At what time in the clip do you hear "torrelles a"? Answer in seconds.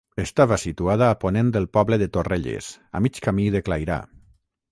2.17-3.03